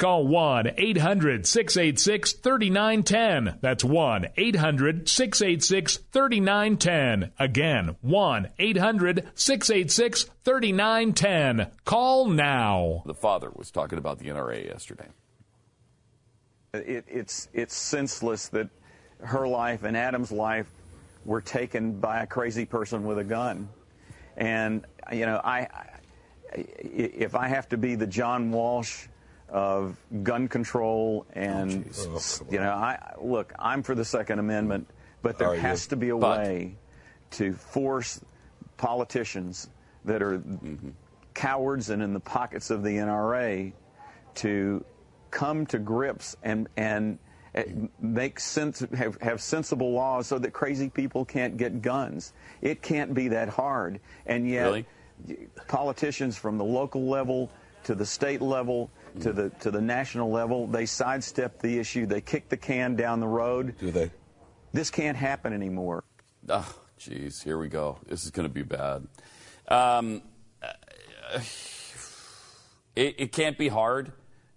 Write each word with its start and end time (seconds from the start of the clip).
call 0.00 0.26
1 0.26 0.72
800 0.76 1.46
686 1.46 2.32
3910. 2.32 3.58
That's 3.60 3.84
1 3.84 4.26
800 4.36 5.08
686 5.08 5.96
3910. 6.10 7.32
Again, 7.38 7.96
1 8.00 8.48
800 8.58 9.28
686 9.34 10.24
3910. 10.42 11.70
Call 11.84 12.28
now. 12.28 13.02
The 13.06 13.14
father 13.14 13.50
was 13.54 13.70
talking 13.70 13.98
about 13.98 14.18
the 14.18 14.26
NRA 14.26 14.64
yesterday. 14.64 15.06
It, 16.72 17.04
it's, 17.06 17.48
it's 17.52 17.76
senseless 17.76 18.48
that 18.48 18.70
her 19.22 19.46
life 19.46 19.84
and 19.84 19.96
Adam's 19.96 20.32
life 20.32 20.70
were 21.24 21.42
taken 21.42 22.00
by 22.00 22.22
a 22.22 22.26
crazy 22.26 22.64
person 22.64 23.04
with 23.04 23.18
a 23.18 23.24
gun. 23.24 23.68
And, 24.36 24.86
you 25.12 25.26
know, 25.26 25.40
I, 25.44 25.68
if 26.54 27.34
I 27.34 27.48
have 27.48 27.68
to 27.68 27.76
be 27.76 27.96
the 27.96 28.06
John 28.06 28.50
Walsh 28.50 29.06
of 29.50 29.96
gun 30.22 30.48
control 30.48 31.26
and 31.32 31.90
oh, 32.06 32.20
you 32.50 32.58
know 32.58 32.70
I 32.70 33.14
look 33.20 33.52
I'm 33.58 33.82
for 33.82 33.94
the 33.94 34.04
second 34.04 34.38
amendment 34.38 34.88
but 35.22 35.38
there 35.38 35.54
has 35.54 35.86
to 35.88 35.96
be 35.96 36.10
a 36.10 36.16
but. 36.16 36.38
way 36.40 36.76
to 37.32 37.52
force 37.52 38.20
politicians 38.76 39.68
that 40.04 40.22
are 40.22 40.38
mm-hmm. 40.38 40.90
cowards 41.34 41.90
and 41.90 42.02
in 42.02 42.14
the 42.14 42.20
pockets 42.20 42.70
of 42.70 42.82
the 42.82 42.90
NRA 42.90 43.72
to 44.36 44.84
come 45.30 45.66
to 45.66 45.78
grips 45.78 46.36
and 46.42 46.68
and 46.76 47.18
eh, 47.54 47.64
make 48.00 48.40
sense 48.40 48.84
have, 48.96 49.20
have 49.20 49.40
sensible 49.40 49.92
laws 49.92 50.26
so 50.26 50.38
that 50.38 50.52
crazy 50.52 50.88
people 50.88 51.24
can't 51.24 51.56
get 51.56 51.82
guns 51.82 52.32
it 52.62 52.82
can't 52.82 53.14
be 53.14 53.28
that 53.28 53.48
hard 53.48 54.00
and 54.26 54.48
yet 54.48 54.64
really? 54.66 54.86
politicians 55.68 56.36
from 56.36 56.56
the 56.56 56.64
local 56.64 57.08
level 57.08 57.50
to 57.84 57.94
the 57.94 58.06
state 58.06 58.40
level 58.42 58.90
to 59.20 59.32
the 59.32 59.50
to 59.60 59.70
the 59.70 59.80
national 59.80 60.30
level, 60.30 60.66
they 60.66 60.86
sidestep 60.86 61.60
the 61.60 61.78
issue. 61.78 62.06
They 62.06 62.20
kick 62.20 62.48
the 62.48 62.56
can 62.56 62.96
down 62.96 63.20
the 63.20 63.28
road. 63.28 63.76
Do 63.78 63.90
they? 63.90 64.10
This 64.72 64.90
can't 64.90 65.16
happen 65.16 65.52
anymore. 65.52 66.04
Oh, 66.48 66.74
jeez, 66.98 67.42
here 67.42 67.58
we 67.58 67.68
go. 67.68 67.98
This 68.06 68.24
is 68.24 68.30
going 68.30 68.48
to 68.48 68.54
be 68.54 68.62
bad. 68.62 69.06
Um, 69.68 70.22
it, 72.94 73.14
it 73.18 73.32
can't 73.32 73.58
be 73.58 73.68
hard 73.68 74.12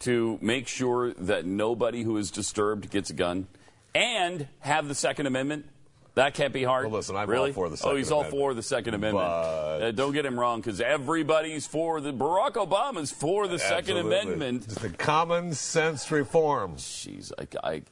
to 0.00 0.38
make 0.42 0.68
sure 0.68 1.14
that 1.14 1.46
nobody 1.46 2.02
who 2.02 2.16
is 2.16 2.30
disturbed 2.30 2.90
gets 2.90 3.10
a 3.10 3.14
gun 3.14 3.46
and 3.94 4.48
have 4.60 4.88
the 4.88 4.94
Second 4.94 5.26
Amendment 5.26 5.66
that 6.14 6.34
can't 6.34 6.52
be 6.52 6.62
hard. 6.62 6.86
Well, 6.86 6.94
listen, 6.94 7.16
I'm 7.16 7.28
really? 7.28 7.50
all 7.50 7.54
for 7.54 7.68
the 7.68 7.76
Second 7.76 7.92
Oh, 7.92 7.96
he's 7.96 8.10
Amendment. 8.10 8.34
all 8.34 8.40
for 8.40 8.54
the 8.54 8.62
Second 8.62 8.94
Amendment. 8.94 9.26
But... 9.26 9.82
Uh, 9.82 9.90
don't 9.92 10.12
get 10.12 10.24
him 10.24 10.38
wrong, 10.38 10.60
because 10.60 10.80
everybody's 10.80 11.66
for 11.66 12.00
the. 12.00 12.12
Barack 12.12 12.52
Obama's 12.52 13.10
for 13.10 13.48
the 13.48 13.58
Second 13.58 13.96
Amendment. 13.96 14.64
Just 14.64 14.80
the 14.80 14.90
common 14.90 15.54
sense 15.54 16.10
reform. 16.10 16.76
Jeez, 16.76 17.32
I, 17.38 17.68
I, 17.68 17.82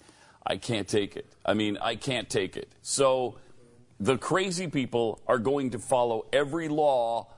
I 0.47 0.56
can't 0.56 0.87
take 0.87 1.16
it. 1.16 1.33
I 1.44 1.55
mean, 1.55 1.78
I 1.81 1.97
can't 1.97 2.31
take 2.31 2.56
it. 2.56 2.71
So 2.83 3.38
the 3.99 4.19
crazy 4.19 4.66
people 4.66 5.21
are 5.27 5.39
going 5.39 5.71
to 5.71 5.78
follow 5.78 6.27
every 6.33 6.69
law 6.69 7.28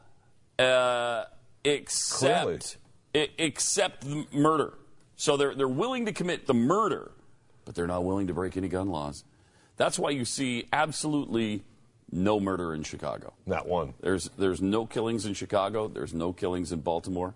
uh, 0.59 1.25
except 1.65 2.77
I, 3.15 3.29
except 3.39 4.03
the 4.03 4.27
murder. 4.33 4.75
So 5.17 5.37
they're, 5.37 5.55
they're 5.55 5.69
willing 5.69 6.07
to 6.07 6.13
commit 6.13 6.47
the 6.47 6.55
murder, 6.55 7.13
but 7.65 7.75
they're 7.75 7.87
not 7.87 8.05
willing 8.05 8.27
to 8.27 8.35
break 8.35 8.57
any 8.57 8.69
gun 8.69 8.89
laws. 8.89 9.25
That's 9.77 9.99
why 9.99 10.11
you 10.11 10.25
see 10.25 10.67
absolutely 10.73 11.63
no 12.11 12.39
murder 12.39 12.75
in 12.75 12.83
Chicago. 12.85 13.33
Not 13.45 13.67
one. 13.67 13.95
There's 14.01 14.31
there's 14.39 14.63
no 14.63 14.87
killings 14.87 15.27
in 15.27 15.35
Chicago. 15.35 15.89
There's 15.89 16.15
no 16.15 16.33
killings 16.33 16.73
in 16.73 16.81
Baltimore. 16.81 17.35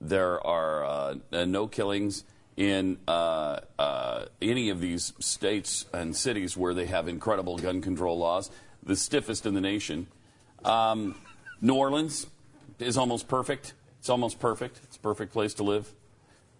There 0.00 0.44
are 0.46 0.84
uh, 0.84 1.44
no 1.44 1.66
killings 1.66 2.24
in 2.56 2.98
uh, 3.08 3.60
uh, 3.78 4.26
any 4.40 4.70
of 4.70 4.80
these 4.80 5.12
states 5.18 5.86
and 5.92 6.16
cities 6.16 6.56
where 6.56 6.74
they 6.74 6.86
have 6.86 7.08
incredible 7.08 7.58
gun 7.58 7.80
control 7.80 8.18
laws, 8.18 8.50
the 8.82 8.96
stiffest 8.96 9.44
in 9.46 9.54
the 9.54 9.60
nation. 9.60 10.06
Um, 10.64 11.16
New 11.60 11.74
Orleans 11.74 12.26
is 12.78 12.96
almost 12.96 13.28
perfect. 13.28 13.74
It's 13.98 14.08
almost 14.08 14.38
perfect. 14.38 14.80
It's 14.84 14.96
a 14.96 15.00
perfect 15.00 15.32
place 15.32 15.54
to 15.54 15.62
live. 15.62 15.92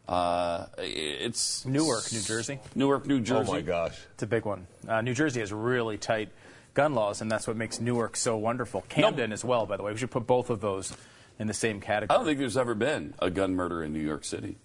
Uh, 0.07 0.67
it's 0.79 1.65
Newark, 1.65 2.13
New 2.13 2.21
Jersey. 2.21 2.59
Newark, 2.75 3.07
New 3.07 3.21
Jersey. 3.21 3.51
Oh 3.51 3.55
my 3.55 3.61
gosh, 3.63 3.99
it's 4.13 4.23
a 4.23 4.27
big 4.27 4.45
one. 4.45 4.67
Uh, 4.87 5.01
New 5.01 5.15
Jersey 5.15 5.41
has 5.41 5.53
really 5.53 5.97
tight 5.97 6.29
gun 6.75 6.95
laws, 6.95 7.21
and 7.23 7.31
that's 7.31 7.47
what 7.47 7.57
makes 7.57 7.81
Newark 7.81 8.17
so 8.17 8.37
wonderful. 8.37 8.83
Camden 8.89 9.31
nope. 9.31 9.35
as 9.35 9.45
well, 9.45 9.65
by 9.65 9.77
the 9.77 9.83
way. 9.83 9.93
We 9.93 9.99
should 9.99 10.11
put 10.11 10.27
both 10.27 10.51
of 10.51 10.61
those 10.61 10.95
in 11.39 11.47
the 11.47 11.55
same 11.55 11.81
category. 11.81 12.15
I 12.15 12.19
don't 12.19 12.27
think 12.27 12.39
there's 12.39 12.57
ever 12.57 12.75
been 12.75 13.15
a 13.19 13.31
gun 13.31 13.55
murder 13.55 13.83
in 13.83 13.93
New 13.93 14.01
York 14.01 14.25
City. 14.25 14.57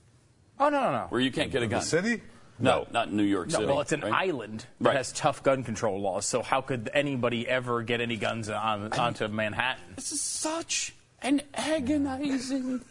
Oh 0.60 0.70
no, 0.70 0.82
no, 0.82 0.92
no. 0.92 1.06
Where 1.10 1.22
you 1.22 1.32
can't 1.32 1.52
get 1.52 1.64
a 1.64 1.68
gun. 1.68 1.80
The 1.80 1.86
city? 1.86 2.22
No, 2.62 2.86
not 2.92 3.12
New 3.12 3.24
York 3.24 3.52
City. 3.52 3.64
No, 3.66 3.70
well, 3.70 3.82
it's 3.82 3.94
an 3.94 4.02
right? 4.02 4.12
island 4.12 4.66
that 4.82 4.90
right. 4.90 4.98
has 4.98 5.14
tough 5.14 5.42
gun 5.44 5.64
control 5.64 6.02
laws. 6.02 6.26
So 6.26 6.42
how 6.42 6.60
could 6.60 6.90
anybody 6.94 7.48
ever 7.48 7.82
get 7.84 8.02
any 8.02 8.18
guns 8.18 8.50
on, 8.50 8.92
onto 8.92 9.30
Manhattan? 9.30 9.94
This 9.96 10.12
is 10.12 10.20
such 10.20 10.94
an 11.22 11.42
agonizing 11.54 12.82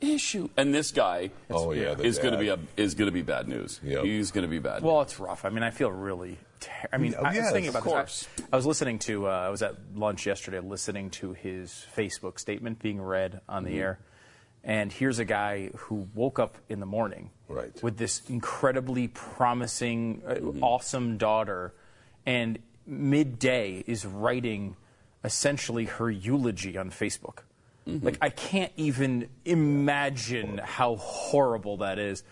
issue. 0.00 0.48
And 0.56 0.74
this 0.74 0.90
guy 0.90 1.30
oh, 1.50 1.72
yeah, 1.72 1.98
is 1.98 2.18
going 2.18 2.32
to 2.32 2.38
be 2.38 2.48
a, 2.48 2.58
is 2.76 2.94
going 2.94 3.06
to 3.06 3.12
be 3.12 3.22
bad 3.22 3.48
news. 3.48 3.80
Yep. 3.82 4.04
He's 4.04 4.30
going 4.30 4.42
to 4.42 4.48
be 4.48 4.58
bad. 4.58 4.82
Well, 4.82 5.00
it's 5.02 5.20
rough. 5.20 5.44
I 5.44 5.50
mean, 5.50 5.62
I 5.62 5.70
feel 5.70 5.90
really. 5.90 6.38
Ter- 6.60 6.88
I 6.92 6.98
mean, 6.98 7.14
I 7.14 7.38
was 7.38 7.50
thinking 7.50 7.70
about 7.70 7.82
course. 7.82 8.26
this. 8.36 8.46
I, 8.46 8.54
I 8.54 8.56
was 8.56 8.66
listening 8.66 8.98
to. 9.00 9.28
Uh, 9.28 9.30
I 9.30 9.48
was 9.48 9.62
at 9.62 9.76
lunch 9.94 10.26
yesterday, 10.26 10.60
listening 10.60 11.10
to 11.10 11.32
his 11.32 11.86
Facebook 11.96 12.38
statement 12.38 12.78
being 12.78 13.00
read 13.00 13.40
on 13.48 13.64
the 13.64 13.70
mm-hmm. 13.70 13.80
air. 13.80 13.98
And 14.62 14.92
here's 14.92 15.18
a 15.18 15.24
guy 15.24 15.70
who 15.74 16.08
woke 16.14 16.38
up 16.38 16.58
in 16.68 16.80
the 16.80 16.86
morning 16.86 17.30
right. 17.48 17.82
with 17.82 17.96
this 17.96 18.22
incredibly 18.28 19.08
promising, 19.08 20.22
uh, 20.26 20.34
mm-hmm. 20.34 20.62
awesome 20.62 21.16
daughter, 21.16 21.72
and 22.26 22.58
midday 22.86 23.82
is 23.86 24.04
writing 24.04 24.76
essentially 25.24 25.86
her 25.86 26.10
eulogy 26.10 26.76
on 26.76 26.90
Facebook. 26.90 27.38
Mm-hmm. 27.90 28.06
Like, 28.06 28.18
I 28.20 28.30
can't 28.30 28.72
even 28.76 29.28
imagine 29.44 30.58
how 30.62 30.96
horrible 30.96 31.78
that 31.78 31.98
is. 31.98 32.22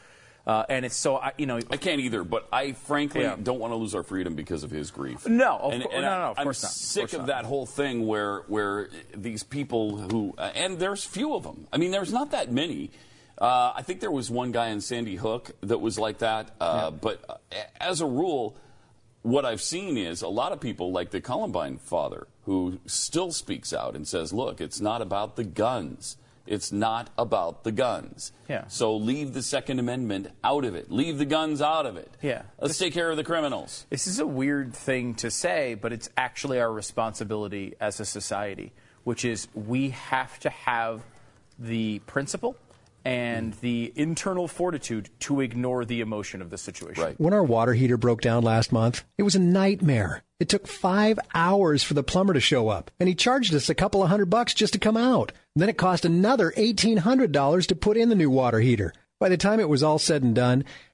Uh, 0.46 0.64
and 0.70 0.86
it's 0.86 0.96
so, 0.96 1.18
I, 1.18 1.32
you 1.36 1.44
know. 1.44 1.60
I 1.70 1.76
can't 1.76 2.00
either, 2.00 2.24
but 2.24 2.48
I 2.50 2.72
frankly 2.72 3.20
yeah. 3.20 3.36
don't 3.42 3.58
want 3.58 3.72
to 3.72 3.76
lose 3.76 3.94
our 3.94 4.02
freedom 4.02 4.34
because 4.34 4.64
of 4.64 4.70
his 4.70 4.90
grief. 4.90 5.28
No, 5.28 5.58
of 5.58 5.72
and, 5.74 5.82
co- 5.82 5.90
and 5.90 6.02
no, 6.02 6.10
no, 6.10 6.18
no, 6.18 6.30
of 6.30 6.38
I'm 6.38 6.44
course 6.44 6.62
not. 6.62 6.72
sick 6.72 7.12
of, 7.12 7.14
of 7.14 7.20
not. 7.20 7.26
that 7.26 7.44
whole 7.44 7.66
thing 7.66 8.06
where, 8.06 8.40
where 8.48 8.88
these 9.14 9.42
people 9.42 9.98
who, 9.98 10.34
uh, 10.38 10.50
and 10.54 10.78
there's 10.78 11.04
few 11.04 11.34
of 11.34 11.42
them. 11.42 11.66
I 11.70 11.76
mean, 11.76 11.90
there's 11.90 12.14
not 12.14 12.30
that 12.30 12.50
many. 12.50 12.90
Uh, 13.36 13.74
I 13.76 13.82
think 13.82 14.00
there 14.00 14.10
was 14.10 14.30
one 14.30 14.50
guy 14.50 14.68
in 14.68 14.80
Sandy 14.80 15.16
Hook 15.16 15.50
that 15.60 15.78
was 15.78 15.98
like 15.98 16.18
that. 16.18 16.50
Uh, 16.58 16.90
yeah. 16.90 16.98
But 16.98 17.24
uh, 17.28 17.34
as 17.78 18.00
a 18.00 18.06
rule, 18.06 18.56
what 19.22 19.44
I've 19.44 19.60
seen 19.60 19.96
is 19.96 20.22
a 20.22 20.28
lot 20.28 20.52
of 20.52 20.60
people, 20.60 20.92
like 20.92 21.10
the 21.10 21.20
Columbine 21.20 21.78
father, 21.78 22.26
who 22.44 22.80
still 22.86 23.32
speaks 23.32 23.72
out 23.72 23.94
and 23.94 24.06
says, 24.06 24.32
look, 24.32 24.60
it's 24.60 24.80
not 24.80 25.02
about 25.02 25.36
the 25.36 25.44
guns. 25.44 26.16
It's 26.46 26.72
not 26.72 27.10
about 27.18 27.64
the 27.64 27.72
guns. 27.72 28.32
Yeah. 28.48 28.66
So 28.68 28.96
leave 28.96 29.34
the 29.34 29.42
Second 29.42 29.80
Amendment 29.80 30.28
out 30.42 30.64
of 30.64 30.74
it. 30.74 30.90
Leave 30.90 31.18
the 31.18 31.26
guns 31.26 31.60
out 31.60 31.84
of 31.84 31.98
it. 31.98 32.10
Yeah. 32.22 32.42
Let's 32.58 32.72
this, 32.72 32.78
take 32.78 32.94
care 32.94 33.10
of 33.10 33.18
the 33.18 33.24
criminals. 33.24 33.84
This 33.90 34.06
is 34.06 34.18
a 34.18 34.26
weird 34.26 34.74
thing 34.74 35.14
to 35.16 35.30
say, 35.30 35.74
but 35.74 35.92
it's 35.92 36.08
actually 36.16 36.58
our 36.58 36.72
responsibility 36.72 37.74
as 37.80 38.00
a 38.00 38.06
society, 38.06 38.72
which 39.04 39.26
is 39.26 39.48
we 39.52 39.90
have 39.90 40.38
to 40.40 40.48
have 40.48 41.02
the 41.58 41.98
principle 42.06 42.56
and 43.04 43.54
the 43.54 43.92
internal 43.96 44.48
fortitude 44.48 45.10
to 45.20 45.40
ignore 45.40 45.84
the 45.84 46.00
emotion 46.00 46.42
of 46.42 46.50
the 46.50 46.58
situation. 46.58 47.02
Right. 47.02 47.20
When 47.20 47.32
our 47.32 47.42
water 47.42 47.74
heater 47.74 47.96
broke 47.96 48.20
down 48.20 48.42
last 48.42 48.72
month, 48.72 49.04
it 49.16 49.22
was 49.22 49.34
a 49.34 49.40
nightmare. 49.40 50.22
It 50.40 50.48
took 50.48 50.66
five 50.66 51.18
hours 51.34 51.82
for 51.82 51.94
the 51.94 52.02
plumber 52.02 52.34
to 52.34 52.40
show 52.40 52.68
up, 52.68 52.90
and 53.00 53.08
he 53.08 53.14
charged 53.14 53.54
us 53.54 53.68
a 53.68 53.74
couple 53.74 54.02
of 54.02 54.08
hundred 54.08 54.30
bucks 54.30 54.54
just 54.54 54.72
to 54.74 54.78
come 54.78 54.96
out. 54.96 55.32
And 55.54 55.62
then 55.62 55.68
it 55.68 55.78
cost 55.78 56.04
another 56.04 56.52
$1,800 56.56 57.66
to 57.66 57.74
put 57.74 57.96
in 57.96 58.08
the 58.08 58.14
new 58.14 58.30
water 58.30 58.60
heater. 58.60 58.92
By 59.18 59.28
the 59.28 59.36
time 59.36 59.58
it 59.58 59.68
was 59.68 59.82
all 59.82 59.98
said 59.98 60.22
and 60.22 60.34
done, 60.34 60.64